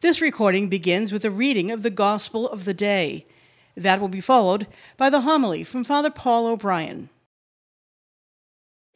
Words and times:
This 0.00 0.22
recording 0.22 0.68
begins 0.68 1.12
with 1.12 1.26
a 1.26 1.30
reading 1.30 1.70
of 1.70 1.82
the 1.82 1.90
Gospel 1.90 2.48
of 2.48 2.64
the 2.64 2.72
day. 2.72 3.26
That 3.76 4.00
will 4.00 4.08
be 4.08 4.22
followed 4.22 4.66
by 4.96 5.10
the 5.10 5.20
homily 5.20 5.62
from 5.62 5.84
Father 5.84 6.08
Paul 6.08 6.46
O'Brien. 6.46 7.10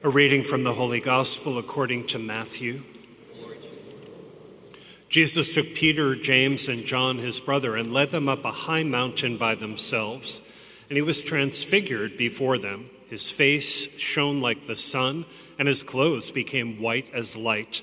A 0.03 0.09
reading 0.09 0.43
from 0.43 0.65
the 0.65 0.73
Holy 0.73 1.01
Gospel 1.01 1.59
according 1.59 2.07
to 2.07 2.19
Matthew. 2.19 2.81
Jesus 5.11 5.55
took 5.55 5.75
Peter, 5.75 6.17
James, 6.17 6.71
and 6.71 6.83
John, 6.85 7.19
his 7.19 7.39
brother, 7.39 7.77
and 7.77 7.93
led 7.93 8.11
them 8.11 8.27
up 8.27 8.43
a 8.43 8.51
high 8.51 8.83
mountain 8.83 9.37
by 9.37 9.55
themselves. 9.55 10.41
And 10.89 10.97
he 10.97 11.03
was 11.03 11.23
transfigured 11.23 12.17
before 12.17 12.57
them. 12.57 12.89
His 13.11 13.31
face 13.31 13.95
shone 14.01 14.41
like 14.41 14.67
the 14.67 14.75
sun, 14.75 15.27
and 15.59 15.69
his 15.69 15.83
clothes 15.83 16.31
became 16.31 16.81
white 16.81 17.11
as 17.13 17.37
light. 17.37 17.83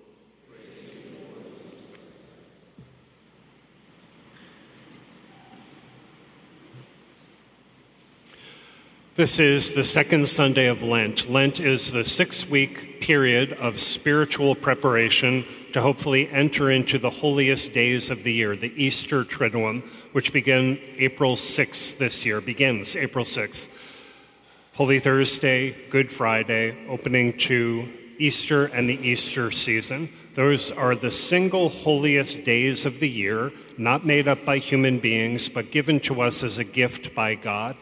This 9.15 9.41
is 9.41 9.73
the 9.73 9.83
second 9.83 10.29
Sunday 10.29 10.67
of 10.67 10.83
Lent. 10.83 11.29
Lent 11.29 11.59
is 11.59 11.91
the 11.91 12.05
six 12.05 12.47
week 12.47 13.01
period 13.01 13.51
of 13.51 13.77
spiritual 13.77 14.55
preparation 14.55 15.43
to 15.73 15.81
hopefully 15.81 16.29
enter 16.29 16.71
into 16.71 16.97
the 16.97 17.09
holiest 17.09 17.73
days 17.73 18.09
of 18.09 18.23
the 18.23 18.31
year, 18.31 18.55
the 18.55 18.71
Easter 18.81 19.25
Triduum, 19.25 19.81
which 20.13 20.31
begin 20.31 20.79
April 20.95 21.35
6th 21.35 21.97
this 21.97 22.25
year, 22.25 22.39
begins 22.39 22.95
April 22.95 23.25
6th. 23.25 23.69
Holy 24.75 24.99
Thursday, 24.99 25.75
Good 25.89 26.09
Friday, 26.09 26.87
opening 26.87 27.37
to 27.39 27.89
Easter 28.17 28.67
and 28.67 28.87
the 28.87 29.05
Easter 29.05 29.51
season. 29.51 30.07
Those 30.35 30.71
are 30.71 30.95
the 30.95 31.11
single 31.11 31.67
holiest 31.67 32.45
days 32.45 32.85
of 32.85 33.01
the 33.01 33.09
year, 33.09 33.51
not 33.77 34.05
made 34.05 34.29
up 34.29 34.45
by 34.45 34.59
human 34.59 34.99
beings, 34.99 35.49
but 35.49 35.69
given 35.69 35.99
to 36.01 36.21
us 36.21 36.43
as 36.43 36.59
a 36.59 36.63
gift 36.63 37.13
by 37.13 37.35
God. 37.35 37.75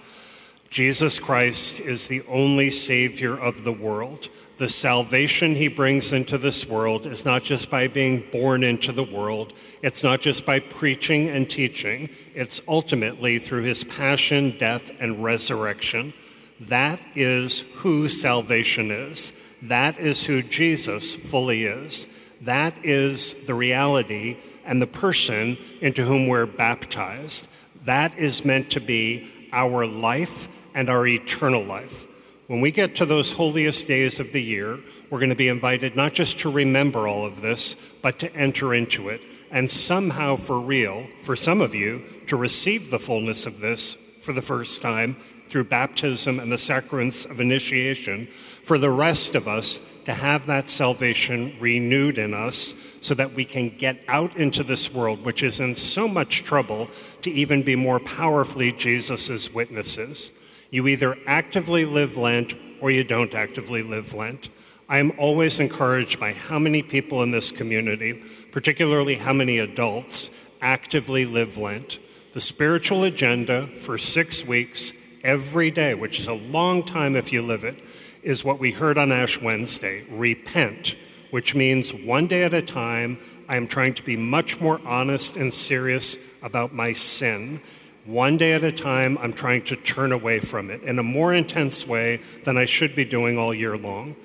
Jesus 0.69 1.17
Christ 1.17 1.79
is 1.79 2.07
the 2.07 2.21
only 2.27 2.69
Savior 2.69 3.35
of 3.35 3.63
the 3.63 3.71
world. 3.71 4.29
The 4.57 4.69
salvation 4.69 5.55
he 5.55 5.67
brings 5.67 6.13
into 6.13 6.37
this 6.37 6.67
world 6.67 7.05
is 7.05 7.25
not 7.25 7.43
just 7.43 7.71
by 7.71 7.87
being 7.87 8.23
born 8.31 8.63
into 8.63 8.91
the 8.91 9.03
world, 9.03 9.53
it's 9.81 10.03
not 10.03 10.21
just 10.21 10.45
by 10.45 10.59
preaching 10.59 11.29
and 11.29 11.49
teaching, 11.49 12.09
it's 12.35 12.61
ultimately 12.67 13.39
through 13.39 13.63
his 13.63 13.83
passion, 13.83 14.57
death, 14.59 14.91
and 14.99 15.23
resurrection. 15.23 16.13
That 16.59 16.99
is 17.15 17.61
who 17.77 18.07
salvation 18.09 18.91
is. 18.91 19.33
That 19.61 19.97
is 19.97 20.25
who 20.25 20.41
Jesus 20.41 21.15
fully 21.15 21.63
is. 21.63 22.07
That 22.41 22.73
is 22.83 23.33
the 23.45 23.53
reality 23.53 24.37
and 24.65 24.81
the 24.81 24.87
person 24.87 25.57
into 25.81 26.05
whom 26.05 26.27
we're 26.27 26.45
baptized. 26.45 27.47
That 27.85 28.17
is 28.19 28.45
meant 28.45 28.69
to 28.71 28.81
be 28.81 29.31
our 29.51 29.87
life 29.87 30.47
and 30.73 30.89
our 30.89 31.05
eternal 31.07 31.63
life. 31.63 32.07
When 32.47 32.61
we 32.61 32.71
get 32.71 32.95
to 32.95 33.05
those 33.05 33.33
holiest 33.33 33.87
days 33.87 34.19
of 34.19 34.31
the 34.31 34.41
year, 34.41 34.79
we're 35.09 35.19
going 35.19 35.29
to 35.29 35.35
be 35.35 35.47
invited 35.47 35.95
not 35.95 36.13
just 36.13 36.39
to 36.39 36.51
remember 36.51 37.07
all 37.07 37.25
of 37.25 37.41
this, 37.41 37.75
but 38.01 38.19
to 38.19 38.33
enter 38.35 38.73
into 38.73 39.09
it. 39.09 39.21
And 39.51 39.69
somehow, 39.69 40.35
for 40.35 40.59
real, 40.59 41.07
for 41.23 41.35
some 41.35 41.61
of 41.61 41.73
you, 41.73 42.03
to 42.27 42.35
receive 42.35 42.91
the 42.91 42.99
fullness 42.99 43.45
of 43.45 43.59
this 43.59 43.95
for 44.21 44.33
the 44.33 44.41
first 44.41 44.81
time 44.81 45.15
through 45.47 45.63
baptism 45.65 46.39
and 46.39 46.51
the 46.51 46.57
sacraments 46.57 47.25
of 47.25 47.39
initiation. 47.39 48.27
For 48.27 48.77
the 48.77 48.91
rest 48.91 49.35
of 49.35 49.47
us, 49.47 49.81
to 50.05 50.13
have 50.13 50.47
that 50.47 50.69
salvation 50.71 51.55
renewed 51.59 52.17
in 52.17 52.33
us 52.33 52.75
so 53.01 53.13
that 53.13 53.33
we 53.33 53.45
can 53.45 53.69
get 53.69 53.99
out 54.07 54.35
into 54.37 54.63
this 54.63 54.91
world, 54.91 55.23
which 55.23 55.43
is 55.43 55.59
in 55.59 55.75
so 55.75 56.07
much 56.07 56.43
trouble, 56.43 56.89
to 57.21 57.29
even 57.29 57.61
be 57.61 57.75
more 57.75 57.99
powerfully 57.99 58.71
Jesus' 58.71 59.53
witnesses. 59.53 60.33
You 60.71 60.87
either 60.87 61.17
actively 61.25 61.85
live 61.85 62.17
Lent 62.17 62.53
or 62.79 62.91
you 62.91 63.03
don't 63.03 63.33
actively 63.33 63.81
live 63.81 64.13
Lent. 64.13 64.49
I 64.87 64.99
am 64.99 65.11
always 65.17 65.59
encouraged 65.59 66.19
by 66.19 66.33
how 66.33 66.59
many 66.59 66.81
people 66.83 67.23
in 67.23 67.31
this 67.31 67.51
community, 67.51 68.23
particularly 68.51 69.15
how 69.15 69.33
many 69.33 69.57
adults, 69.57 70.29
actively 70.61 71.25
live 71.25 71.57
Lent. 71.57 71.99
The 72.33 72.41
spiritual 72.41 73.03
agenda 73.03 73.67
for 73.67 73.97
six 73.97 74.45
weeks, 74.45 74.93
every 75.23 75.71
day, 75.71 75.95
which 75.95 76.19
is 76.19 76.27
a 76.27 76.33
long 76.33 76.83
time 76.83 77.15
if 77.15 77.33
you 77.33 77.41
live 77.41 77.63
it, 77.63 77.83
is 78.21 78.43
what 78.43 78.59
we 78.59 78.71
heard 78.71 78.97
on 78.97 79.11
Ash 79.11 79.41
Wednesday 79.41 80.05
repent, 80.09 80.95
which 81.31 81.55
means 81.55 81.93
one 81.93 82.27
day 82.27 82.43
at 82.43 82.53
a 82.53 82.61
time, 82.61 83.17
I 83.47 83.55
am 83.55 83.67
trying 83.67 83.95
to 83.95 84.03
be 84.03 84.15
much 84.15 84.61
more 84.61 84.79
honest 84.85 85.35
and 85.35 85.53
serious 85.53 86.17
about 86.43 86.73
my 86.73 86.93
sin 86.93 87.61
one 88.09 88.37
day 88.37 88.53
at 88.53 88.63
a 88.63 88.71
time, 88.71 89.19
I'm 89.19 89.33
trying 89.33 89.61
to 89.65 89.75
turn 89.75 90.11
away 90.11 90.39
from 90.39 90.71
it 90.71 90.81
in 90.81 90.97
a 90.97 91.03
more 91.03 91.31
intense 91.31 91.85
way 91.85 92.21
than 92.43 92.57
I 92.57 92.65
should 92.65 92.95
be 92.95 93.05
doing 93.05 93.37
all 93.37 93.53
year 93.53 93.77
long 93.77 94.15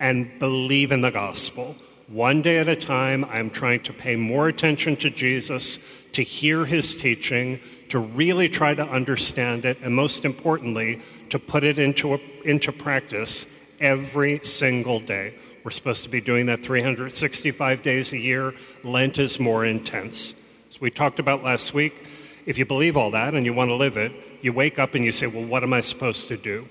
and 0.00 0.38
believe 0.40 0.90
in 0.90 1.02
the 1.02 1.12
gospel. 1.12 1.76
One 2.08 2.42
day 2.42 2.58
at 2.58 2.66
a 2.66 2.74
time, 2.74 3.24
I'm 3.26 3.50
trying 3.50 3.84
to 3.84 3.92
pay 3.92 4.16
more 4.16 4.48
attention 4.48 4.96
to 4.96 5.10
Jesus, 5.10 5.78
to 6.14 6.22
hear 6.22 6.64
his 6.64 6.96
teaching, 6.96 7.60
to 7.90 8.00
really 8.00 8.48
try 8.48 8.74
to 8.74 8.84
understand 8.84 9.64
it, 9.64 9.78
and 9.82 9.94
most 9.94 10.24
importantly, 10.24 11.00
to 11.30 11.38
put 11.38 11.62
it 11.62 11.78
into, 11.78 12.14
a, 12.14 12.20
into 12.44 12.72
practice 12.72 13.46
every 13.78 14.40
single 14.40 14.98
day. 14.98 15.36
We're 15.62 15.70
supposed 15.70 16.02
to 16.02 16.08
be 16.08 16.20
doing 16.20 16.46
that 16.46 16.64
365 16.64 17.82
days 17.82 18.12
a 18.12 18.18
year. 18.18 18.54
Lent 18.82 19.18
is 19.18 19.38
more 19.38 19.64
intense. 19.64 20.34
As 20.70 20.80
we 20.80 20.90
talked 20.90 21.20
about 21.20 21.44
last 21.44 21.72
week, 21.72 22.04
if 22.48 22.56
you 22.56 22.64
believe 22.64 22.96
all 22.96 23.10
that 23.10 23.34
and 23.34 23.44
you 23.44 23.52
want 23.52 23.68
to 23.68 23.74
live 23.74 23.98
it, 23.98 24.10
you 24.40 24.54
wake 24.54 24.78
up 24.78 24.94
and 24.94 25.04
you 25.04 25.12
say, 25.12 25.26
Well, 25.26 25.44
what 25.44 25.62
am 25.62 25.74
I 25.74 25.82
supposed 25.82 26.28
to 26.28 26.36
do? 26.38 26.66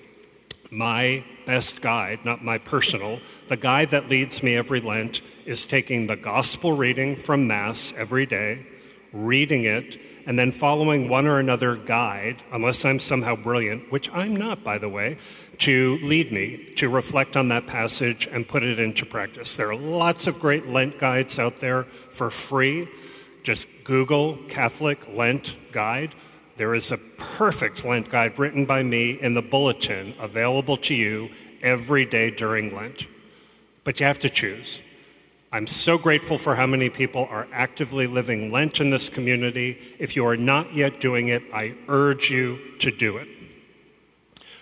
My 0.72 1.24
best 1.46 1.80
guide, 1.80 2.24
not 2.24 2.42
my 2.42 2.58
personal, 2.58 3.20
the 3.46 3.56
guide 3.56 3.90
that 3.90 4.08
leads 4.08 4.42
me 4.42 4.56
every 4.56 4.80
Lent 4.80 5.20
is 5.46 5.66
taking 5.66 6.08
the 6.08 6.16
gospel 6.16 6.72
reading 6.72 7.14
from 7.14 7.46
Mass 7.46 7.94
every 7.96 8.26
day, 8.26 8.66
reading 9.12 9.62
it, 9.64 10.00
and 10.26 10.36
then 10.36 10.50
following 10.50 11.08
one 11.08 11.28
or 11.28 11.38
another 11.38 11.76
guide, 11.76 12.42
unless 12.52 12.84
I'm 12.84 12.98
somehow 12.98 13.36
brilliant, 13.36 13.92
which 13.92 14.10
I'm 14.12 14.34
not, 14.34 14.64
by 14.64 14.78
the 14.78 14.88
way, 14.88 15.16
to 15.58 15.98
lead 16.02 16.32
me 16.32 16.72
to 16.76 16.88
reflect 16.88 17.36
on 17.36 17.48
that 17.48 17.68
passage 17.68 18.26
and 18.26 18.48
put 18.48 18.64
it 18.64 18.80
into 18.80 19.06
practice. 19.06 19.54
There 19.54 19.70
are 19.70 19.76
lots 19.76 20.26
of 20.26 20.40
great 20.40 20.66
Lent 20.66 20.98
guides 20.98 21.38
out 21.38 21.60
there 21.60 21.84
for 21.84 22.30
free. 22.30 22.88
Just 23.48 23.82
Google 23.82 24.36
Catholic 24.50 25.08
Lent 25.08 25.56
Guide. 25.72 26.14
There 26.56 26.74
is 26.74 26.92
a 26.92 26.98
perfect 26.98 27.82
Lent 27.82 28.10
guide 28.10 28.38
written 28.38 28.66
by 28.66 28.82
me 28.82 29.12
in 29.12 29.32
the 29.32 29.40
bulletin 29.40 30.12
available 30.20 30.76
to 30.76 30.94
you 30.94 31.30
every 31.62 32.04
day 32.04 32.30
during 32.30 32.76
Lent. 32.76 33.06
But 33.84 34.00
you 34.00 34.04
have 34.04 34.18
to 34.18 34.28
choose. 34.28 34.82
I'm 35.50 35.66
so 35.66 35.96
grateful 35.96 36.36
for 36.36 36.56
how 36.56 36.66
many 36.66 36.90
people 36.90 37.26
are 37.30 37.48
actively 37.50 38.06
living 38.06 38.52
Lent 38.52 38.82
in 38.82 38.90
this 38.90 39.08
community. 39.08 39.78
If 39.98 40.14
you 40.14 40.26
are 40.26 40.36
not 40.36 40.74
yet 40.74 41.00
doing 41.00 41.28
it, 41.28 41.42
I 41.50 41.74
urge 41.88 42.30
you 42.30 42.58
to 42.80 42.90
do 42.90 43.16
it. 43.16 43.28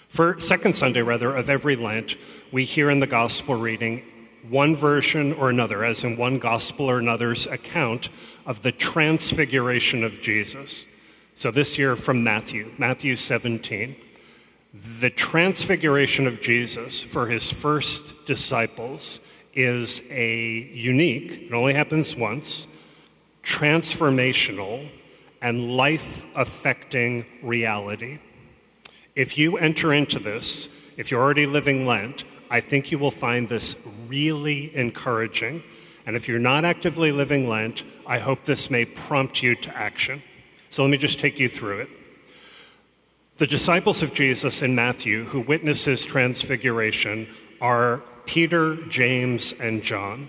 For 0.06 0.38
second 0.38 0.76
Sunday, 0.76 1.02
rather, 1.02 1.34
of 1.34 1.50
every 1.50 1.74
Lent, 1.74 2.14
we 2.52 2.62
hear 2.62 2.88
in 2.88 3.00
the 3.00 3.08
gospel 3.08 3.56
reading 3.56 4.04
one 4.48 4.76
version 4.76 5.32
or 5.32 5.50
another, 5.50 5.84
as 5.84 6.04
in 6.04 6.16
one 6.16 6.38
gospel 6.38 6.86
or 6.86 6.98
another's 6.98 7.46
account 7.46 8.08
of 8.44 8.62
the 8.62 8.72
transfiguration 8.72 10.04
of 10.04 10.20
Jesus. 10.20 10.86
So 11.34 11.50
this 11.50 11.78
year 11.78 11.96
from 11.96 12.24
Matthew, 12.24 12.70
Matthew 12.78 13.16
17. 13.16 13.96
The 15.00 15.10
transfiguration 15.10 16.26
of 16.26 16.40
Jesus 16.40 17.02
for 17.02 17.26
his 17.26 17.50
first 17.50 18.26
disciples 18.26 19.20
is 19.54 20.02
a 20.10 20.70
unique, 20.74 21.48
it 21.48 21.52
only 21.52 21.72
happens 21.72 22.14
once, 22.14 22.68
transformational, 23.42 24.86
and 25.40 25.76
life 25.76 26.26
affecting 26.34 27.24
reality. 27.42 28.18
If 29.14 29.38
you 29.38 29.56
enter 29.56 29.94
into 29.94 30.18
this, 30.18 30.68
if 30.98 31.10
you're 31.10 31.22
already 31.22 31.46
living 31.46 31.86
Lent, 31.86 32.24
I 32.50 32.60
think 32.60 32.90
you 32.90 32.98
will 32.98 33.10
find 33.10 33.48
this 33.48 33.76
really 34.08 34.74
encouraging. 34.76 35.62
And 36.06 36.14
if 36.14 36.28
you're 36.28 36.38
not 36.38 36.64
actively 36.64 37.12
living 37.12 37.48
Lent, 37.48 37.84
I 38.06 38.18
hope 38.18 38.44
this 38.44 38.70
may 38.70 38.84
prompt 38.84 39.42
you 39.42 39.56
to 39.56 39.76
action. 39.76 40.22
So 40.70 40.82
let 40.82 40.90
me 40.90 40.98
just 40.98 41.18
take 41.18 41.38
you 41.38 41.48
through 41.48 41.80
it. 41.80 41.88
The 43.38 43.46
disciples 43.46 44.02
of 44.02 44.14
Jesus 44.14 44.62
in 44.62 44.74
Matthew 44.74 45.24
who 45.24 45.40
witness 45.40 45.84
his 45.84 46.04
transfiguration 46.04 47.28
are 47.60 48.02
Peter, 48.24 48.76
James, 48.86 49.52
and 49.52 49.82
John. 49.82 50.28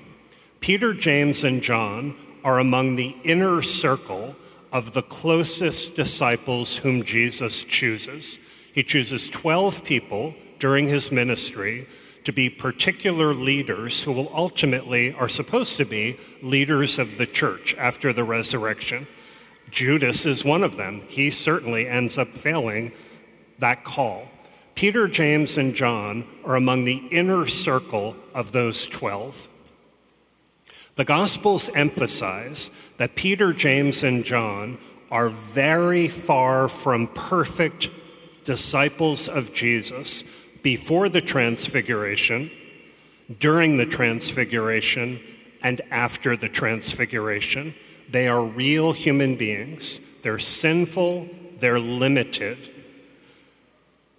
Peter, 0.60 0.94
James, 0.94 1.44
and 1.44 1.62
John 1.62 2.16
are 2.44 2.60
among 2.60 2.96
the 2.96 3.16
inner 3.24 3.62
circle 3.62 4.36
of 4.72 4.94
the 4.94 5.02
closest 5.02 5.96
disciples 5.96 6.78
whom 6.78 7.04
Jesus 7.04 7.64
chooses. 7.64 8.40
He 8.74 8.84
chooses 8.84 9.30
12 9.30 9.84
people 9.84 10.36
during 10.60 10.88
his 10.88 11.12
ministry 11.12 11.88
to 12.28 12.34
be 12.34 12.50
particular 12.50 13.34
leaders 13.34 14.04
who 14.04 14.12
will 14.12 14.30
ultimately 14.36 15.14
are 15.14 15.30
supposed 15.30 15.78
to 15.78 15.86
be 15.86 16.20
leaders 16.42 17.00
of 17.00 17.18
the 17.18 17.26
church 17.26 17.74
after 17.78 18.12
the 18.12 18.26
resurrection. 18.26 19.08
Judas 19.72 20.26
is 20.26 20.44
one 20.44 20.62
of 20.62 20.76
them. 20.76 21.04
He 21.08 21.30
certainly 21.30 21.88
ends 21.88 22.18
up 22.18 22.28
failing 22.28 22.92
that 23.60 23.86
call. 23.86 24.28
Peter, 24.76 25.08
James, 25.08 25.58
and 25.58 25.74
John 25.74 26.28
are 26.44 26.58
among 26.58 26.84
the 26.84 27.08
inner 27.12 27.48
circle 27.48 28.18
of 28.34 28.52
those 28.52 28.90
12. 28.90 29.48
The 30.96 31.06
Gospels 31.06 31.70
emphasize 31.74 32.72
that 32.98 33.16
Peter, 33.16 33.54
James, 33.54 34.04
and 34.04 34.26
John 34.26 34.80
are 35.10 35.30
very 35.30 36.10
far 36.10 36.68
from 36.68 37.08
perfect 37.08 37.90
disciples 38.44 39.30
of 39.30 39.54
Jesus 39.54 40.26
before 40.64 41.10
the 41.10 41.22
Transfiguration, 41.22 42.52
during 43.40 43.78
the 43.78 43.86
Transfiguration, 43.86 45.20
and 45.62 45.82
after 45.92 46.38
the 46.38 46.50
Transfiguration. 46.50 47.74
They 48.10 48.28
are 48.28 48.44
real 48.44 48.94
human 48.94 49.36
beings. 49.36 50.00
They're 50.22 50.40
sinful, 50.40 51.28
they're 51.60 51.80
limited, 51.80 52.70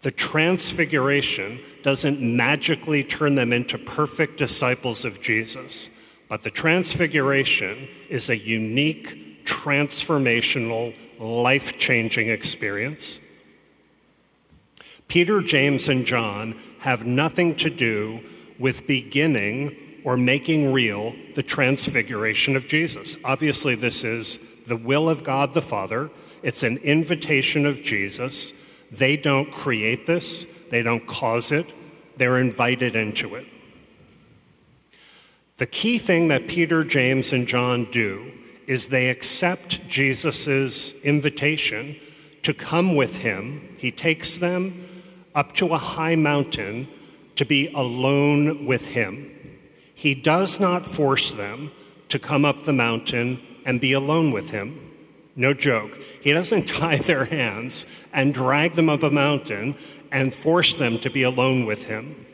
the 0.01 0.11
transfiguration 0.13 1.61
doesn't 1.83 2.21
magically 2.21 3.03
turn 3.03 3.35
them 3.35 3.53
into 3.53 3.79
perfect 3.79 4.39
disciples 4.39 5.05
of 5.05 5.21
Jesus, 5.21 5.91
but 6.29 6.43
the 6.43 6.51
transfiguration 6.51 7.89
is 8.09 8.31
a 8.31 8.39
unique, 8.39 9.45
transformational, 9.45 10.95
life 11.19 11.79
changing 11.79 12.29
experience. 12.29 13.19
Peter, 15.09 15.41
James, 15.41 15.89
and 15.89 16.05
John 16.05 16.55
have 16.81 17.07
nothing 17.07 17.57
to 17.57 17.71
do 17.71 18.21
with 18.59 18.87
beginning 18.87 19.75
or 20.05 20.17
making 20.17 20.73
real 20.73 21.15
the 21.35 21.43
transfiguration 21.43 22.57
of 22.57 22.69
Jesus. 22.69 23.17
Obviously, 23.25 23.75
this 23.75 24.05
is 24.05 24.39
the 24.67 24.77
will 24.77 25.09
of 25.09 25.25
God 25.25 25.55
the 25.55 25.63
Father, 25.63 26.11
it's 26.43 26.63
an 26.63 26.77
invitation 26.79 27.67
of 27.67 27.83
Jesus. 27.83 28.53
They 28.93 29.17
don't 29.17 29.51
create 29.51 30.07
this, 30.07 30.47
they 30.71 30.83
don't 30.83 31.07
cause 31.07 31.53
it, 31.53 31.73
they're 32.17 32.39
invited 32.39 32.95
into 32.95 33.35
it. 33.35 33.47
The 35.57 35.67
key 35.67 35.99
thing 35.99 36.29
that 36.29 36.47
Peter, 36.47 36.85
James, 36.85 37.33
and 37.33 37.49
John 37.49 37.87
do 37.91 38.31
is 38.67 38.89
they 38.89 39.09
accept 39.09 39.89
Jesus' 39.89 40.93
invitation 41.03 41.97
to 42.43 42.55
come 42.55 42.95
with 42.95 43.19
him. 43.19 43.75
He 43.79 43.91
takes 43.91 44.37
them 44.37 44.88
up 45.39 45.55
to 45.55 45.73
a 45.73 45.79
high 45.79 46.17
mountain 46.17 46.89
to 47.37 47.45
be 47.45 47.73
alone 47.73 48.67
with 48.67 48.89
him. 48.89 49.31
He 49.95 50.13
does 50.13 50.59
not 50.59 50.85
force 50.85 51.33
them 51.33 51.71
to 52.09 52.19
come 52.19 52.45
up 52.45 52.65
the 52.65 52.73
mountain 52.73 53.41
and 53.65 53.81
be 53.81 53.93
alone 53.93 54.33
with 54.33 54.51
him. 54.51 54.69
No 55.37 55.55
joke. 55.55 55.97
He 56.21 56.33
doesn't 56.33 56.67
tie 56.81 56.97
their 56.97 57.27
hands 57.27 57.87
and 58.13 58.35
drag 58.35 58.75
them 58.75 58.91
up 58.91 59.05
a 59.05 59.13
mountain 59.13 59.77
and 60.11 60.35
force 60.35 60.73
them 60.73 60.99
to 60.99 61.09
be 61.09 61.23
alone 61.23 61.67
with 61.67 61.85
him. 61.85 62.27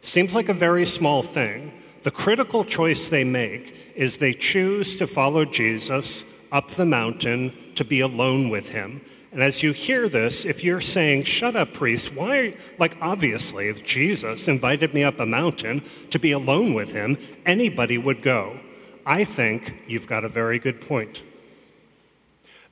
Seems 0.00 0.34
like 0.34 0.48
a 0.48 0.64
very 0.66 0.84
small 0.84 1.22
thing. 1.22 1.72
The 2.02 2.10
critical 2.10 2.64
choice 2.64 3.08
they 3.08 3.22
make 3.22 3.92
is 3.94 4.18
they 4.18 4.32
choose 4.32 4.96
to 4.96 5.06
follow 5.06 5.44
Jesus 5.44 6.24
up 6.50 6.70
the 6.70 6.86
mountain 6.86 7.52
to 7.76 7.84
be 7.84 8.00
alone 8.00 8.48
with 8.48 8.70
him. 8.70 9.00
And 9.30 9.42
as 9.42 9.62
you 9.62 9.72
hear 9.72 10.08
this, 10.08 10.44
if 10.44 10.64
you're 10.64 10.80
saying, 10.80 11.24
Shut 11.24 11.54
up, 11.54 11.74
priest, 11.74 12.14
why? 12.14 12.56
Like, 12.78 12.96
obviously, 13.00 13.68
if 13.68 13.84
Jesus 13.84 14.48
invited 14.48 14.94
me 14.94 15.04
up 15.04 15.20
a 15.20 15.26
mountain 15.26 15.82
to 16.10 16.18
be 16.18 16.32
alone 16.32 16.72
with 16.72 16.92
him, 16.92 17.18
anybody 17.44 17.98
would 17.98 18.22
go. 18.22 18.58
I 19.04 19.24
think 19.24 19.82
you've 19.86 20.06
got 20.06 20.24
a 20.24 20.28
very 20.28 20.58
good 20.58 20.80
point. 20.80 21.22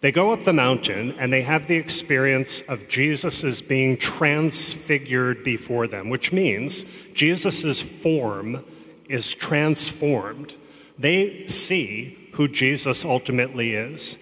They 0.01 0.13
go 0.13 0.31
up 0.31 0.43
the 0.45 0.53
mountain 0.53 1.15
and 1.19 1.33
they 1.33 1.43
have 1.43 1.67
the 1.67 1.77
experience 1.77 2.61
of 2.63 2.89
Jesus 2.89 3.63
being 3.63 3.97
transfigured 3.97 5.43
before 5.43 5.87
them, 5.87 6.11
which 6.11 6.33
means 6.33 6.85
Jesus' 7.15 7.81
form 7.81 8.65
is 9.09 9.35
transformed. 9.35 10.55
They 10.99 11.49
see 11.49 12.31
who 12.33 12.49
Jesus 12.49 13.05
ultimately 13.05 13.73
is. 13.73 14.19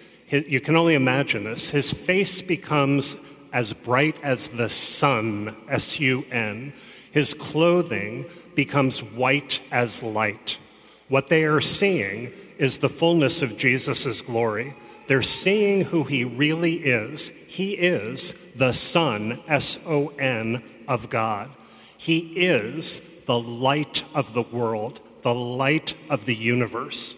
You 0.47 0.59
can 0.61 0.75
only 0.75 0.95
imagine 0.95 1.43
this. 1.43 1.69
His 1.69 1.91
face 1.91 2.41
becomes 2.41 3.17
as 3.53 3.73
bright 3.73 4.17
as 4.23 4.49
the 4.49 4.69
sun, 4.69 5.55
S 5.69 5.99
U 5.99 6.25
N. 6.31 6.73
His 7.11 7.33
clothing 7.33 8.25
becomes 8.55 9.01
white 9.01 9.61
as 9.71 10.03
light. 10.03 10.57
What 11.07 11.27
they 11.27 11.43
are 11.43 11.61
seeing 11.61 12.33
is 12.57 12.77
the 12.77 12.89
fullness 12.89 13.41
of 13.41 13.57
Jesus' 13.57 14.21
glory. 14.21 14.75
They're 15.07 15.21
seeing 15.21 15.85
who 15.85 16.03
he 16.03 16.23
really 16.23 16.75
is. 16.75 17.29
He 17.29 17.73
is 17.73 18.33
the 18.53 18.73
Son, 18.73 19.41
S 19.47 19.77
O 19.85 20.07
N, 20.17 20.63
of 20.87 21.09
God. 21.09 21.51
He 21.97 22.19
is 22.35 23.01
the 23.25 23.39
light 23.39 24.03
of 24.13 24.33
the 24.33 24.41
world, 24.41 24.99
the 25.21 25.33
light 25.33 25.93
of 26.09 26.25
the 26.25 26.35
universe. 26.35 27.15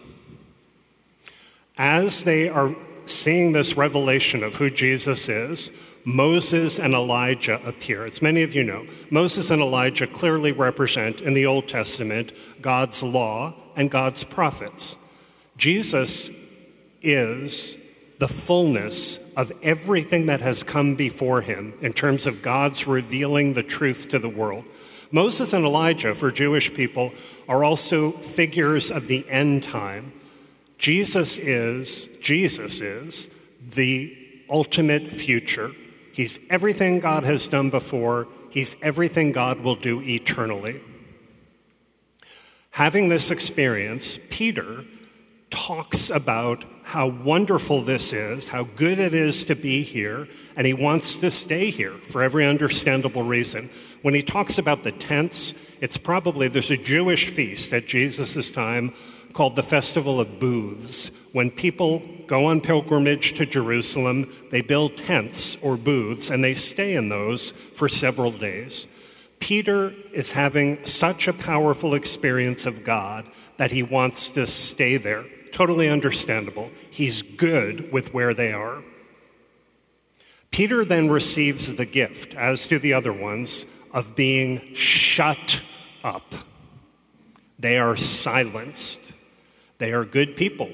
As 1.76 2.24
they 2.24 2.48
are 2.48 2.74
seeing 3.08 3.52
this 3.52 3.76
revelation 3.76 4.42
of 4.42 4.56
who 4.56 4.70
Jesus 4.70 5.28
is, 5.28 5.72
Moses 6.04 6.78
and 6.78 6.94
Elijah 6.94 7.60
appear. 7.66 8.06
As 8.06 8.22
many 8.22 8.42
of 8.42 8.54
you 8.54 8.64
know, 8.64 8.86
Moses 9.10 9.50
and 9.50 9.60
Elijah 9.60 10.06
clearly 10.06 10.52
represent 10.52 11.20
in 11.20 11.34
the 11.34 11.46
Old 11.46 11.68
Testament 11.68 12.32
God's 12.62 13.02
law 13.02 13.54
and 13.76 13.90
God's 13.90 14.24
prophets. 14.24 14.98
Jesus 15.56 16.30
is 17.02 17.78
the 18.18 18.28
fullness 18.28 19.18
of 19.34 19.52
everything 19.62 20.26
that 20.26 20.40
has 20.40 20.62
come 20.62 20.96
before 20.96 21.42
him 21.42 21.74
in 21.80 21.92
terms 21.92 22.26
of 22.26 22.42
God's 22.42 22.86
revealing 22.86 23.52
the 23.52 23.62
truth 23.62 24.08
to 24.08 24.18
the 24.18 24.28
world. 24.28 24.64
Moses 25.10 25.52
and 25.52 25.64
Elijah, 25.64 26.14
for 26.14 26.30
Jewish 26.30 26.74
people, 26.74 27.12
are 27.48 27.64
also 27.64 28.10
figures 28.10 28.90
of 28.90 29.06
the 29.06 29.28
end 29.28 29.62
time. 29.62 30.12
Jesus 30.78 31.38
is, 31.38 32.08
Jesus 32.20 32.80
is 32.80 33.30
the 33.60 34.16
ultimate 34.48 35.08
future. 35.08 35.72
He's 36.12 36.40
everything 36.48 37.00
God 37.00 37.24
has 37.24 37.48
done 37.48 37.70
before, 37.70 38.28
He's 38.50 38.76
everything 38.80 39.32
God 39.32 39.60
will 39.60 39.74
do 39.74 40.00
eternally. 40.00 40.80
Having 42.70 43.08
this 43.08 43.30
experience, 43.30 44.18
Peter 44.30 44.84
talks 45.50 46.10
about 46.10 46.64
how 46.84 47.08
wonderful 47.08 47.82
this 47.82 48.12
is, 48.12 48.48
how 48.48 48.64
good 48.64 48.98
it 48.98 49.12
is 49.12 49.44
to 49.44 49.54
be 49.54 49.82
here, 49.82 50.26
and 50.56 50.66
he 50.66 50.72
wants 50.72 51.16
to 51.16 51.30
stay 51.30 51.70
here 51.70 51.92
for 51.92 52.22
every 52.22 52.46
understandable 52.46 53.22
reason. 53.22 53.68
When 54.02 54.14
he 54.14 54.22
talks 54.22 54.58
about 54.58 54.84
the 54.84 54.92
tents, 54.92 55.54
it's 55.80 55.98
probably 55.98 56.48
there's 56.48 56.70
a 56.70 56.76
Jewish 56.76 57.28
feast 57.28 57.72
at 57.72 57.86
Jesus' 57.86 58.50
time 58.52 58.94
called 59.38 59.56
the 59.56 59.62
Festival 59.62 60.20
of 60.20 60.38
Booths. 60.38 61.10
When 61.32 61.50
people 61.50 62.02
go 62.26 62.46
on 62.46 62.60
pilgrimage 62.60 63.32
to 63.34 63.46
Jerusalem, 63.46 64.30
they 64.50 64.60
build 64.60 64.98
tents 64.98 65.56
or 65.62 65.76
booths 65.76 66.28
and 66.28 66.44
they 66.44 66.54
stay 66.54 66.94
in 66.94 67.08
those 67.08 67.52
for 67.52 67.88
several 67.88 68.32
days. 68.32 68.86
Peter 69.38 69.94
is 70.12 70.32
having 70.32 70.84
such 70.84 71.28
a 71.28 71.32
powerful 71.32 71.94
experience 71.94 72.66
of 72.66 72.84
God 72.84 73.24
that 73.56 73.70
he 73.70 73.82
wants 73.82 74.30
to 74.32 74.46
stay 74.46 74.96
there 74.96 75.24
Totally 75.52 75.88
understandable. 75.88 76.70
He's 76.90 77.22
good 77.22 77.90
with 77.92 78.14
where 78.14 78.34
they 78.34 78.52
are. 78.52 78.82
Peter 80.50 80.84
then 80.84 81.08
receives 81.08 81.74
the 81.74 81.86
gift, 81.86 82.34
as 82.34 82.66
do 82.66 82.78
the 82.78 82.92
other 82.92 83.12
ones, 83.12 83.66
of 83.92 84.14
being 84.14 84.74
shut 84.74 85.62
up. 86.04 86.34
They 87.58 87.78
are 87.78 87.96
silenced. 87.96 89.14
They 89.78 89.92
are 89.92 90.04
good 90.04 90.36
people. 90.36 90.70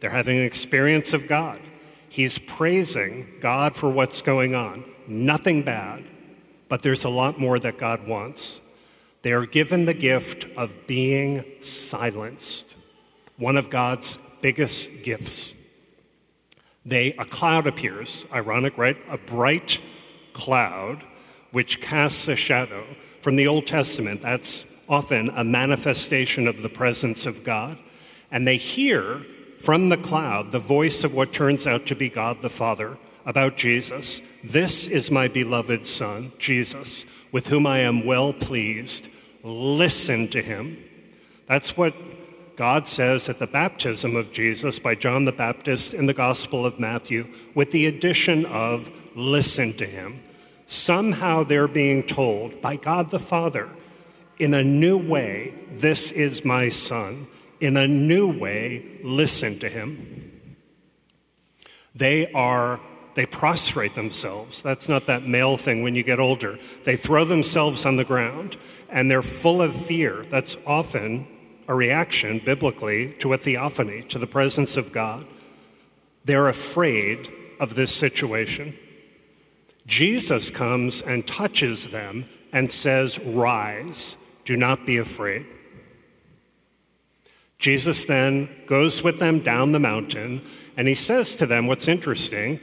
They're 0.00 0.10
having 0.10 0.38
an 0.38 0.44
experience 0.44 1.12
of 1.12 1.26
God. 1.28 1.60
He's 2.08 2.38
praising 2.38 3.26
God 3.40 3.74
for 3.74 3.90
what's 3.90 4.22
going 4.22 4.54
on. 4.54 4.84
Nothing 5.06 5.62
bad, 5.62 6.08
but 6.68 6.82
there's 6.82 7.04
a 7.04 7.08
lot 7.08 7.38
more 7.38 7.58
that 7.58 7.78
God 7.78 8.06
wants. 8.06 8.62
They 9.22 9.32
are 9.32 9.46
given 9.46 9.86
the 9.86 9.94
gift 9.94 10.44
of 10.56 10.86
being 10.86 11.44
silenced, 11.60 12.74
one 13.36 13.56
of 13.56 13.70
God's 13.70 14.18
biggest 14.42 15.02
gifts. 15.02 15.54
They, 16.84 17.14
a 17.14 17.24
cloud 17.24 17.66
appears, 17.66 18.26
ironic, 18.32 18.76
right? 18.76 18.98
A 19.08 19.16
bright 19.16 19.80
cloud 20.34 21.02
which 21.50 21.80
casts 21.80 22.28
a 22.28 22.36
shadow. 22.36 22.84
From 23.20 23.36
the 23.36 23.46
Old 23.46 23.66
Testament, 23.66 24.20
that's 24.20 24.66
often 24.88 25.30
a 25.30 25.44
manifestation 25.44 26.46
of 26.46 26.62
the 26.62 26.68
presence 26.68 27.24
of 27.24 27.42
God. 27.42 27.78
And 28.30 28.46
they 28.46 28.56
hear 28.56 29.24
from 29.58 29.88
the 29.88 29.96
cloud 29.96 30.52
the 30.52 30.58
voice 30.58 31.04
of 31.04 31.14
what 31.14 31.32
turns 31.32 31.66
out 31.66 31.86
to 31.86 31.94
be 31.94 32.08
God 32.08 32.42
the 32.42 32.50
Father 32.50 32.98
about 33.24 33.56
Jesus. 33.56 34.20
This 34.42 34.86
is 34.86 35.10
my 35.10 35.28
beloved 35.28 35.86
Son, 35.86 36.32
Jesus, 36.38 37.06
with 37.32 37.48
whom 37.48 37.66
I 37.66 37.78
am 37.78 38.04
well 38.04 38.32
pleased. 38.32 39.08
Listen 39.42 40.28
to 40.28 40.42
him. 40.42 40.82
That's 41.46 41.76
what 41.76 41.94
God 42.56 42.86
says 42.86 43.28
at 43.28 43.38
the 43.38 43.46
baptism 43.46 44.14
of 44.14 44.32
Jesus 44.32 44.78
by 44.78 44.94
John 44.94 45.24
the 45.24 45.32
Baptist 45.32 45.92
in 45.92 46.06
the 46.06 46.14
Gospel 46.14 46.64
of 46.64 46.78
Matthew, 46.78 47.28
with 47.54 47.72
the 47.72 47.86
addition 47.86 48.46
of 48.46 48.90
listen 49.16 49.72
to 49.74 49.86
him. 49.86 50.22
Somehow 50.66 51.42
they're 51.42 51.68
being 51.68 52.02
told 52.02 52.60
by 52.60 52.76
God 52.76 53.10
the 53.10 53.18
Father, 53.18 53.68
in 54.38 54.54
a 54.54 54.62
new 54.62 54.96
way, 54.96 55.54
this 55.72 56.10
is 56.10 56.44
my 56.44 56.68
Son. 56.68 57.26
In 57.64 57.78
a 57.78 57.88
new 57.88 58.28
way, 58.28 58.84
listen 59.02 59.58
to 59.60 59.70
him. 59.70 60.50
They 61.94 62.30
are 62.32 62.78
they 63.14 63.24
prostrate 63.24 63.94
themselves. 63.94 64.60
That's 64.60 64.86
not 64.86 65.06
that 65.06 65.26
male 65.26 65.56
thing 65.56 65.82
when 65.82 65.94
you 65.94 66.02
get 66.02 66.20
older. 66.20 66.58
They 66.84 66.96
throw 66.96 67.24
themselves 67.24 67.86
on 67.86 67.96
the 67.96 68.04
ground 68.04 68.58
and 68.90 69.10
they're 69.10 69.22
full 69.22 69.62
of 69.62 69.74
fear. 69.74 70.26
That's 70.28 70.58
often 70.66 71.26
a 71.66 71.74
reaction, 71.74 72.42
biblically, 72.44 73.14
to 73.20 73.32
a 73.32 73.38
theophany, 73.38 74.02
to 74.10 74.18
the 74.18 74.26
presence 74.26 74.76
of 74.76 74.92
God. 74.92 75.26
They're 76.22 76.48
afraid 76.48 77.32
of 77.58 77.76
this 77.76 77.94
situation. 77.94 78.76
Jesus 79.86 80.50
comes 80.50 81.00
and 81.00 81.26
touches 81.26 81.88
them 81.88 82.26
and 82.52 82.70
says, 82.70 83.18
Rise, 83.20 84.18
do 84.44 84.54
not 84.54 84.84
be 84.84 84.98
afraid. 84.98 85.46
Jesus 87.64 88.04
then 88.04 88.50
goes 88.66 89.02
with 89.02 89.18
them 89.18 89.40
down 89.40 89.72
the 89.72 89.80
mountain 89.80 90.42
and 90.76 90.86
he 90.86 90.94
says 90.94 91.34
to 91.36 91.46
them 91.46 91.66
what's 91.66 91.88
interesting 91.88 92.60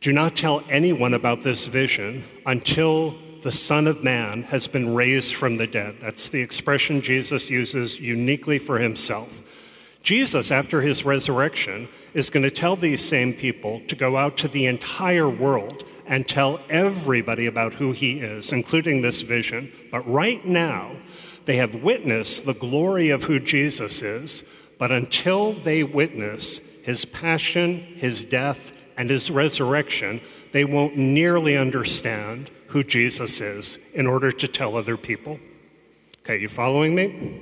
do 0.00 0.12
not 0.12 0.34
tell 0.34 0.64
anyone 0.68 1.14
about 1.14 1.42
this 1.42 1.66
vision 1.66 2.24
until 2.44 3.14
the 3.42 3.52
Son 3.52 3.86
of 3.86 4.02
Man 4.02 4.42
has 4.42 4.66
been 4.66 4.92
raised 4.92 5.36
from 5.36 5.56
the 5.56 5.68
dead. 5.68 5.98
That's 6.00 6.28
the 6.28 6.42
expression 6.42 7.00
Jesus 7.00 7.48
uses 7.48 8.00
uniquely 8.00 8.58
for 8.58 8.80
himself. 8.80 9.40
Jesus, 10.02 10.50
after 10.50 10.80
his 10.80 11.04
resurrection, 11.04 11.88
is 12.12 12.28
going 12.28 12.42
to 12.42 12.50
tell 12.50 12.74
these 12.74 13.08
same 13.08 13.32
people 13.32 13.82
to 13.86 13.94
go 13.94 14.16
out 14.16 14.36
to 14.38 14.48
the 14.48 14.66
entire 14.66 15.30
world 15.30 15.84
and 16.06 16.26
tell 16.26 16.60
everybody 16.68 17.46
about 17.46 17.74
who 17.74 17.92
he 17.92 18.18
is, 18.18 18.50
including 18.50 19.00
this 19.00 19.22
vision. 19.22 19.70
But 19.92 20.04
right 20.08 20.44
now, 20.44 20.90
they 21.44 21.56
have 21.56 21.82
witnessed 21.82 22.46
the 22.46 22.54
glory 22.54 23.10
of 23.10 23.24
who 23.24 23.40
Jesus 23.40 24.02
is, 24.02 24.44
but 24.78 24.90
until 24.90 25.52
they 25.52 25.82
witness 25.82 26.58
his 26.82 27.04
passion, 27.04 27.78
his 27.96 28.24
death, 28.24 28.72
and 28.96 29.08
his 29.10 29.30
resurrection, 29.30 30.20
they 30.52 30.64
won't 30.64 30.96
nearly 30.96 31.56
understand 31.56 32.50
who 32.68 32.82
Jesus 32.82 33.40
is 33.40 33.78
in 33.94 34.06
order 34.06 34.32
to 34.32 34.48
tell 34.48 34.76
other 34.76 34.96
people. 34.96 35.38
Okay, 36.20 36.40
you 36.40 36.48
following 36.48 36.94
me? 36.94 37.40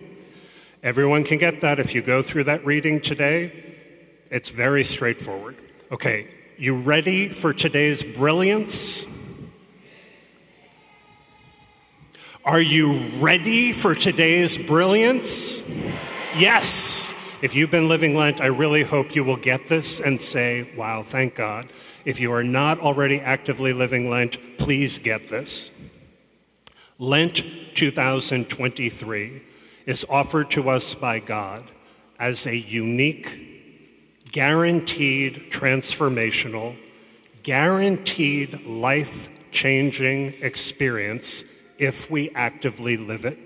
Everyone 0.83 1.25
can 1.25 1.39
get 1.39 1.61
that 1.61 1.79
if 1.79 1.95
you 1.95 2.03
go 2.03 2.23
through 2.23 2.45
that 2.45 2.65
reading 2.65 3.01
today. 3.01 3.53
It's 4.31 4.49
very 4.49 4.85
straightforward. 4.85 5.57
Okay, 5.93 6.35
you 6.57 6.81
ready 6.81 7.29
for 7.29 7.53
today's 7.53 8.03
brilliance? 8.03 9.07
Are 12.45 12.61
you 12.61 12.95
ready 13.19 13.71
for 13.75 13.95
today's 13.95 14.57
brilliance? 14.57 15.63
Yes. 16.39 17.15
If 17.43 17.55
you've 17.55 17.71
been 17.71 17.87
living 17.87 18.17
Lent, 18.17 18.41
I 18.41 18.47
really 18.47 18.83
hope 18.83 19.15
you 19.15 19.25
will 19.25 19.37
get 19.37 19.67
this 19.67 20.01
and 20.01 20.19
say, 20.23 20.71
wow, 20.75 21.03
thank 21.03 21.35
God. 21.35 21.69
If 22.07 22.19
you 22.19 22.33
are 22.33 22.43
not 22.43 22.81
already 22.81 23.21
actively 23.21 23.75
living 23.75 24.09
Lent, 24.09 24.39
please 24.57 24.99
get 24.99 25.29
this. 25.29 25.71
Lent 26.99 27.45
2023 27.75 29.43
is 29.85 30.07
offered 30.09 30.51
to 30.53 30.71
us 30.71 30.95
by 30.95 31.19
God 31.19 31.65
as 32.19 32.47
a 32.47 32.57
unique, 32.57 34.25
guaranteed 34.33 35.51
transformational, 35.51 36.75
guaranteed 37.43 38.65
life 38.65 39.29
changing 39.51 40.33
experience 40.41 41.45
if 41.81 42.11
we 42.11 42.31
actively 42.31 42.97
live 42.97 43.25
it. 43.25 43.39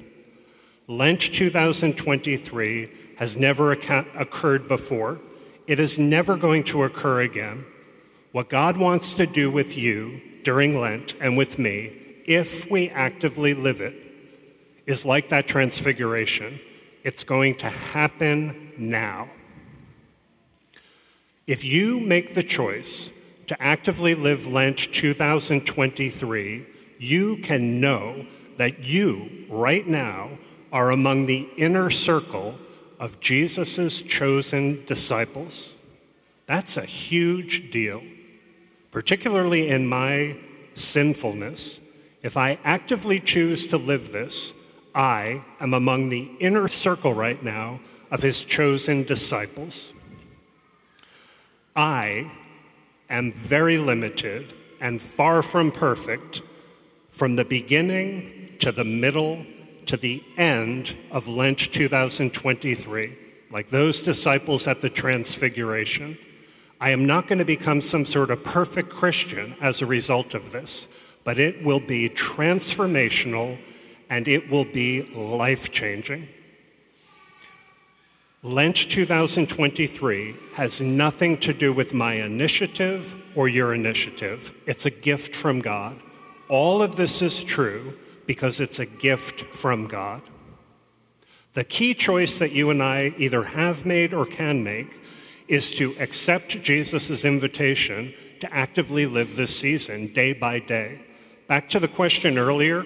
Lent 0.87 1.21
2023 1.21 2.91
has 3.17 3.38
never 3.38 3.73
occurred 3.73 4.69
before. 4.69 5.21
It 5.67 5.81
is 5.81 5.99
never 5.99 6.37
going 6.37 6.64
to 6.64 6.83
occur 6.83 7.23
again. 7.23 7.64
What 8.33 8.50
God 8.50 8.76
wants 8.76 9.14
to 9.14 9.25
do 9.25 9.50
with 9.50 9.79
you 9.79 10.21
during 10.43 10.79
Lent 10.79 11.14
and 11.21 11.38
with 11.38 11.59
me, 11.59 11.93
if 12.26 12.71
we 12.71 12.91
actively 12.91 13.55
live 13.55 13.81
it, 13.81 13.95
is 14.85 15.07
like 15.07 15.29
that 15.29 15.47
transfiguration. 15.47 16.61
It's 17.05 17.25
going 17.25 17.55
to 17.59 17.71
happen 17.71 18.73
now. 18.76 19.29
If 21.47 21.64
you 21.64 22.00
make 22.00 22.35
the 22.35 22.43
choice 22.43 23.12
to 23.47 23.62
actively 23.62 24.14
live 24.14 24.47
Lent 24.47 24.79
2023, 24.79 26.67
you 27.04 27.37
can 27.37 27.80
know 27.80 28.26
that 28.56 28.82
you, 28.82 29.46
right 29.49 29.87
now, 29.87 30.30
are 30.73 30.90
among 30.90 31.26
the 31.26 31.49
inner 31.56 31.90
circle 31.90 32.58
of 32.99 33.20
Jesus' 33.20 34.02
chosen 34.02 34.84
disciples. 34.87 35.76
That's 36.46 36.76
a 36.76 36.84
huge 36.84 37.70
deal, 37.70 38.02
particularly 38.90 39.68
in 39.68 39.87
my 39.87 40.38
sinfulness. 40.75 41.80
If 42.23 42.37
I 42.37 42.58
actively 42.64 43.20
choose 43.20 43.68
to 43.68 43.76
live 43.76 44.11
this, 44.11 44.54
I 44.94 45.44
am 45.61 45.75
among 45.75 46.08
the 46.08 46.30
inner 46.40 46.68
circle 46.68 47.12
right 47.12 47.42
now 47.42 47.80
of 48.11 48.23
his 48.23 48.44
chosen 48.44 49.02
disciples. 49.02 49.92
I 51.76 52.32
am 53.11 53.32
very 53.32 53.76
limited 53.76 54.54
and 54.80 55.02
far 55.02 55.42
from 55.42 55.70
perfect 55.70 56.42
from 57.14 57.37
the 57.37 57.44
beginning 57.44 58.56
to 58.59 58.73
the 58.73 58.85
middle 58.85 59.47
to 59.87 59.97
the 59.97 60.21
end 60.37 60.97
of 61.12 61.28
Lent 61.28 61.59
2023, 61.59 63.16
like 63.52 63.68
those 63.68 64.02
disciples 64.02 64.66
at 64.66 64.80
the 64.80 64.90
Transfiguration. 64.90 66.18
I 66.80 66.90
am 66.90 67.06
not 67.06 67.28
going 67.28 67.38
to 67.38 67.44
become 67.44 67.80
some 67.80 68.04
sort 68.04 68.33
of 68.33 68.42
perfect 68.42 68.90
Christian 68.90 69.54
as 69.61 69.80
a 69.80 69.87
result 69.87 70.35
of 70.35 70.50
this, 70.50 70.88
but 71.23 71.38
it 71.38 71.64
will 71.64 71.78
be 71.78 72.09
transformational 72.09 73.59
and 74.11 74.26
it 74.26 74.50
will 74.50 74.64
be 74.64 75.02
life 75.14 75.71
changing. 75.71 76.28
Lent 78.42 78.75
2023 78.76 80.35
has 80.54 80.83
nothing 80.83 81.38
to 81.38 81.52
do 81.52 81.73
with 81.73 81.94
my 81.94 82.14
initiative 82.14 83.14
or 83.37 83.47
your 83.47 83.73
initiative. 83.73 84.52
It's 84.66 84.85
a 84.85 84.90
gift 84.90 85.33
from 85.33 85.61
God. 85.61 85.97
All 86.49 86.83
of 86.83 86.97
this 86.97 87.23
is 87.23 87.43
true 87.43 87.99
because 88.27 88.61
it's 88.61 88.79
a 88.79 88.87
gift 88.87 89.43
from 89.55 89.87
God. 89.87 90.23
The 91.55 91.65
key 91.65 91.95
choice 91.95 92.39
that 92.39 92.53
you 92.53 92.71
and 92.71 92.83
I 92.83 93.15
either 93.17 93.45
have 93.45 93.87
made 93.87 94.13
or 94.13 94.27
can 94.27 94.65
make 94.65 95.01
is 95.47 95.73
to 95.77 95.95
accept 96.01 96.63
Jesus' 96.63 97.25
invitation 97.25 98.13
to 98.41 98.53
actively 98.53 99.07
live 99.07 99.37
this 99.37 99.59
season 99.59 100.13
day 100.13 100.33
by 100.33 100.59
day. 100.59 101.03
Back 101.47 101.69
to 101.71 101.81
the 101.81 101.89
question 101.89 102.39
earlier 102.39 102.85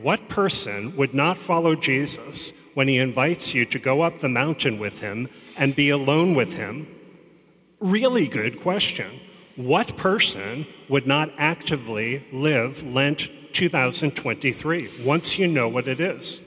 what 0.00 0.28
person 0.28 0.96
would 0.96 1.14
not 1.14 1.38
follow 1.38 1.76
Jesus 1.76 2.52
when 2.74 2.88
he 2.88 2.98
invites 2.98 3.54
you 3.54 3.64
to 3.66 3.78
go 3.78 4.02
up 4.02 4.18
the 4.18 4.28
mountain 4.28 4.78
with 4.78 5.00
him 5.00 5.28
and 5.56 5.76
be 5.76 5.88
alone 5.88 6.34
with 6.34 6.56
him? 6.56 6.88
Really 7.80 8.26
good 8.26 8.60
question. 8.60 9.20
What 9.56 9.96
person 9.96 10.66
would 10.88 11.06
not 11.06 11.30
actively 11.38 12.26
live 12.32 12.82
Lent 12.82 13.30
2023 13.52 15.04
once 15.04 15.38
you 15.38 15.46
know 15.46 15.68
what 15.68 15.86
it 15.86 16.00
is? 16.00 16.42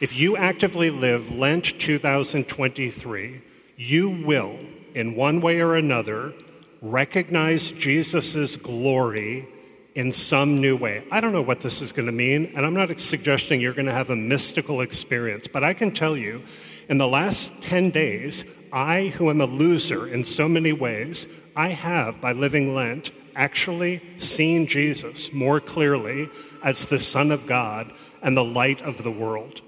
If 0.00 0.18
you 0.18 0.36
actively 0.36 0.90
live 0.90 1.30
Lent 1.30 1.78
2023, 1.78 3.40
you 3.76 4.10
will, 4.10 4.58
in 4.96 5.14
one 5.14 5.40
way 5.40 5.60
or 5.60 5.76
another, 5.76 6.34
recognize 6.80 7.70
Jesus' 7.70 8.56
glory 8.56 9.46
in 9.94 10.12
some 10.12 10.60
new 10.60 10.76
way. 10.76 11.04
I 11.12 11.20
don't 11.20 11.32
know 11.32 11.42
what 11.42 11.60
this 11.60 11.80
is 11.80 11.92
going 11.92 12.06
to 12.06 12.12
mean, 12.12 12.52
and 12.56 12.66
I'm 12.66 12.74
not 12.74 12.98
suggesting 12.98 13.60
you're 13.60 13.74
going 13.74 13.86
to 13.86 13.92
have 13.92 14.10
a 14.10 14.16
mystical 14.16 14.80
experience, 14.80 15.46
but 15.46 15.62
I 15.62 15.72
can 15.72 15.92
tell 15.92 16.16
you 16.16 16.42
in 16.88 16.98
the 16.98 17.06
last 17.06 17.62
10 17.62 17.90
days, 17.90 18.44
I, 18.72 19.08
who 19.08 19.30
am 19.30 19.40
a 19.40 19.46
loser 19.46 20.06
in 20.06 20.24
so 20.24 20.48
many 20.48 20.72
ways, 20.72 21.28
I 21.54 21.68
have, 21.68 22.20
by 22.20 22.32
living 22.32 22.74
Lent, 22.74 23.10
actually 23.34 24.02
seen 24.18 24.66
Jesus 24.66 25.32
more 25.32 25.60
clearly 25.60 26.30
as 26.62 26.86
the 26.86 26.98
Son 26.98 27.30
of 27.30 27.46
God 27.46 27.92
and 28.22 28.36
the 28.36 28.44
light 28.44 28.80
of 28.82 29.02
the 29.02 29.10
world. 29.10 29.60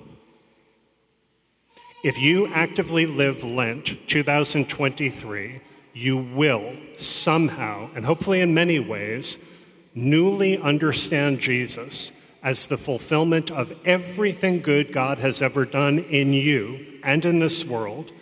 If 2.03 2.19
you 2.19 2.47
actively 2.49 3.07
live 3.07 3.45
Lent 3.45 4.07
2023, 4.09 5.61
you 5.95 6.17
will 6.17 6.77
somehow, 6.99 7.89
and 7.95 8.05
hopefully 8.05 8.41
in 8.41 8.53
many 8.53 8.79
ways, 8.79 9.39
newly 9.95 10.59
understand 10.59 11.41
Jesus 11.41 12.13
as 12.43 12.67
the 12.67 12.77
fulfillment 12.77 13.51
of 13.51 13.75
everything 13.87 14.61
good 14.61 14.93
God 14.93 15.19
has 15.19 15.41
ever 15.41 15.65
done 15.65 15.99
in 15.99 16.35
you 16.35 17.01
and 17.03 17.25
in 17.25 17.39
this 17.39 17.65
world, 17.65 18.13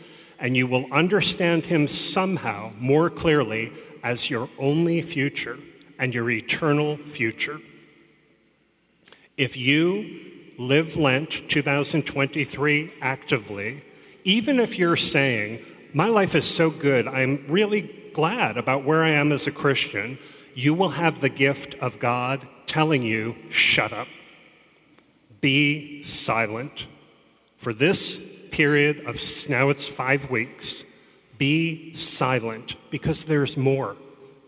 and 0.42 0.54
you 0.54 0.66
will 0.66 0.84
understand 0.92 1.64
Him 1.64 1.88
somehow 1.88 2.72
more 2.78 3.08
clearly 3.08 3.72
as 4.02 4.28
your 4.28 4.50
only 4.58 5.00
future 5.00 5.56
and 5.98 6.14
your 6.14 6.30
eternal 6.30 6.98
future. 6.98 7.60
If 9.38 9.56
you 9.56 10.20
live 10.58 10.96
Lent 10.96 11.48
2023 11.48 12.92
actively, 13.00 13.82
even 14.24 14.60
if 14.60 14.78
you're 14.78 14.96
saying, 14.96 15.64
My 15.94 16.08
life 16.08 16.34
is 16.34 16.44
so 16.44 16.68
good, 16.68 17.08
I'm 17.08 17.46
really 17.48 18.10
glad 18.12 18.58
about 18.58 18.84
where 18.84 19.02
I 19.02 19.10
am 19.10 19.32
as 19.32 19.46
a 19.46 19.52
Christian 19.52 20.18
you 20.54 20.74
will 20.74 20.90
have 20.90 21.20
the 21.20 21.28
gift 21.28 21.74
of 21.76 21.98
God 21.98 22.46
telling 22.66 23.02
you, 23.02 23.36
shut 23.48 23.92
up, 23.92 24.08
be 25.40 26.02
silent. 26.02 26.86
For 27.56 27.72
this 27.72 28.31
period 28.52 29.04
of 29.06 29.18
now 29.48 29.70
it's 29.70 29.86
five 29.86 30.30
weeks, 30.30 30.84
be 31.38 31.92
silent 31.94 32.76
because 32.90 33.24
there's 33.24 33.56
more. 33.56 33.96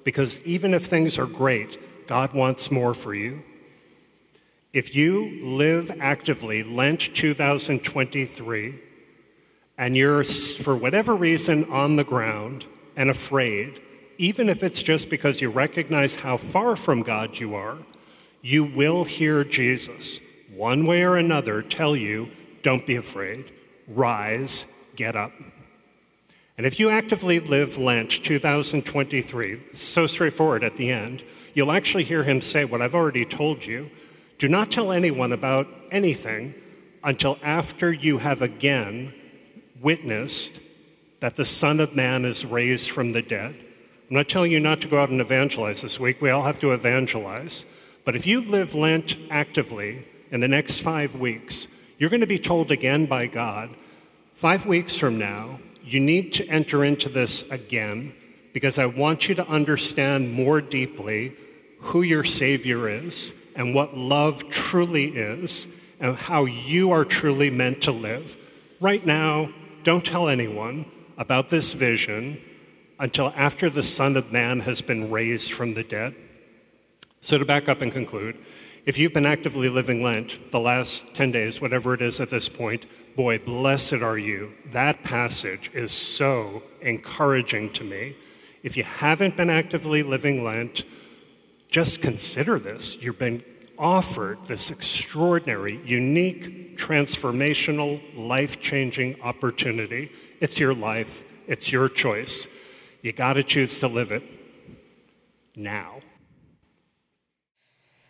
Because 0.04 0.40
even 0.46 0.75
if 0.75 0.84
things 0.84 1.18
are 1.18 1.26
great, 1.26 2.06
God 2.06 2.34
wants 2.34 2.70
more 2.70 2.94
for 2.94 3.14
you. 3.14 3.42
If 4.73 4.94
you 4.94 5.40
live 5.42 5.90
actively 6.00 6.62
Lent 6.62 7.00
2023 7.14 8.75
and 9.78 9.96
you're, 9.96 10.25
for 10.25 10.76
whatever 10.76 11.16
reason, 11.16 11.64
on 11.70 11.96
the 11.96 12.04
ground 12.04 12.66
and 12.96 13.08
afraid, 13.08 13.80
even 14.18 14.49
if 14.49 14.62
it's 14.62 14.82
just 14.82 15.11
because 15.11 15.40
you 15.40 15.50
recognize 15.50 16.16
how 16.16 16.37
far 16.37 16.76
from 16.76 17.02
God 17.02 17.38
you 17.38 17.54
are, 17.54 17.78
you 18.42 18.64
will 18.64 19.04
hear 19.04 19.42
Jesus, 19.42 20.20
one 20.54 20.87
way 20.87 21.02
or 21.02 21.16
another, 21.16 21.62
tell 21.62 21.96
you, 21.96 22.30
don't 22.62 22.87
be 22.87 22.96
afraid, 22.96 23.50
rise, 23.88 24.67
get 24.97 25.17
up. 25.17 25.33
And 26.57 26.67
if 26.67 26.79
you 26.79 26.88
actively 26.88 27.41
live 27.41 27.79
Lent 27.79 28.11
2023, 28.11 29.75
so 29.75 30.07
straightforward 30.07 30.62
at 30.62 30.76
the 30.76 30.91
end, 30.91 31.25
you'll 31.53 31.73
actually 31.73 32.05
hear 32.05 32.23
him 32.23 32.41
say 32.41 32.64
what 32.64 32.81
I've 32.81 32.95
already 32.95 33.25
told 33.25 33.67
you. 33.67 33.91
Do 34.38 34.49
not 34.49 34.71
tell 34.71 34.93
anyone 34.93 35.33
about 35.33 35.67
anything 35.91 36.55
until 37.03 37.38
after 37.42 37.92
you 37.92 38.18
have 38.18 38.40
again 38.40 39.12
witnessed 39.81 40.61
that 41.20 41.37
the 41.37 41.44
Son 41.44 41.81
of 41.81 41.97
Man 41.97 42.25
is 42.25 42.44
raised 42.44 42.90
from 42.90 43.12
the 43.12 43.23
dead. 43.23 43.55
I'm 44.09 44.16
not 44.16 44.29
telling 44.29 44.53
you 44.53 44.61
not 44.61 44.81
to 44.83 44.88
go 44.88 44.99
out 44.99 45.11
and 45.11 45.20
evangelize 45.20 45.83
this 45.83 45.99
week. 45.99 46.20
We 46.20 46.31
all 46.31 46.42
have 46.42 46.59
to 46.61 46.73
evangelize. 46.73 47.64
But 48.05 48.14
if 48.14 48.27
you 48.27 48.42
live 48.42 48.75
Lent 48.75 49.16
actively 49.31 50.07
in 50.31 50.40
the 50.40 50.49
next 50.49 50.81
five 50.81 51.16
weeks, 51.16 51.68
you're 51.98 52.11
going 52.11 52.20
to 52.20 52.26
be 52.26 52.38
told 52.38 52.70
again 52.70 53.07
by 53.07 53.26
God 53.26 53.70
five 54.35 54.66
weeks 54.66 54.96
from 54.96 55.18
now, 55.18 55.59
you 55.83 56.00
need 56.00 56.33
to 56.33 56.46
enter 56.48 56.85
into 56.85 57.09
this 57.09 57.48
again 57.50 58.14
because 58.52 58.78
I 58.78 58.87
want 58.87 59.28
you 59.28 59.35
to 59.37 59.46
understand 59.48 60.33
more 60.33 60.61
deeply 60.61 61.37
who 61.80 62.02
your 62.02 62.24
Savior 62.24 62.88
is 62.88 63.35
and 63.54 63.74
what 63.74 63.96
love 63.96 64.48
truly 64.48 65.07
is 65.07 65.68
and 66.00 66.16
how 66.16 66.44
you 66.44 66.90
are 66.90 67.04
truly 67.04 67.50
meant 67.50 67.83
to 67.83 67.92
live. 67.92 68.37
Right 68.80 69.04
now, 69.04 69.50
don't 69.83 70.04
tell 70.04 70.28
anyone 70.28 70.87
about 71.16 71.48
this 71.48 71.72
vision 71.72 72.40
until 72.98 73.33
after 73.37 73.68
the 73.70 73.83
Son 73.83 74.16
of 74.16 74.33
Man 74.33 74.61
has 74.61 74.80
been 74.80 75.11
raised 75.11 75.52
from 75.52 75.74
the 75.74 75.85
dead. 75.85 76.16
So, 77.20 77.38
to 77.38 77.44
back 77.44 77.68
up 77.68 77.80
and 77.80 77.92
conclude, 77.92 78.37
if 78.85 78.99
you've 78.99 79.14
been 79.14 79.27
actively 79.27 79.68
living 79.68 80.03
Lent 80.03 80.51
the 80.51 80.61
last 80.61 81.14
10 81.14 81.33
days, 81.33 81.61
whatever 81.61 81.94
it 81.94 82.01
is 82.01 82.20
at 82.20 82.31
this 82.31 82.49
point, 82.49 82.87
boy, 83.16 83.38
blessed 83.38 83.94
are 83.94 84.18
you. 84.18 84.53
That 84.73 85.03
passage 85.03 85.70
is 85.73 85.92
so 85.92 86.62
encouraging 86.81 87.73
to 87.75 87.85
me. 87.85 88.16
If 88.62 88.77
you 88.77 88.83
haven't 88.83 89.37
been 89.37 89.51
actively 89.51 90.03
living 90.03 90.44
Lent, 90.44 90.85
just 91.68 92.03
consider 92.03 92.59
this. 92.59 93.03
You've 93.03 93.18
been 93.18 93.42
offered 93.79 94.44
this 94.47 94.70
extraordinary, 94.70 95.81
unique, 95.85 96.79
transformational, 96.79 98.01
life 98.16 98.61
changing 98.61 99.20
opportunity. 99.23 100.12
It's 100.40 100.61
your 100.61 100.75
life, 100.75 101.25
it's 101.47 101.73
your 101.73 101.88
choice. 101.88 102.49
You 103.03 103.12
got 103.12 103.35
to 103.35 103.42
choose 103.42 103.79
to 103.81 103.88
live 103.88 104.12
it 104.12 104.23
now. 105.57 105.93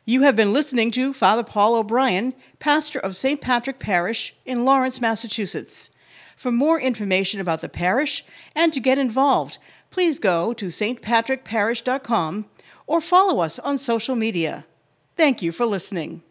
You 0.07 0.21
have 0.23 0.37
been 0.37 0.53
listening 0.53 0.90
to 0.93 1.14
Father 1.14 1.43
Paul 1.43 1.77
O'Brien, 1.77 2.35
pastor 2.59 2.99
of 2.99 3.17
St. 3.17 3.40
Patrick 3.40 3.79
Parish 3.79 4.35
in 4.45 4.67
Lawrence, 4.67 5.01
Massachusetts. 5.01 5.88
For 6.37 6.53
more 6.53 6.79
information 6.79 7.40
about 7.40 7.62
the 7.62 7.71
parish 7.71 8.23
and 8.55 8.71
to 8.75 8.81
get 8.81 8.99
involved, 8.99 9.57
please 9.90 10.19
go 10.19 10.53
to 10.53 10.67
stpatrickparish.com 10.67 12.45
or 12.87 13.01
follow 13.01 13.40
us 13.40 13.59
on 13.59 13.79
social 13.79 14.14
media. 14.14 14.67
Thank 15.17 15.40
you 15.40 15.53
for 15.53 15.64
listening. 15.64 16.23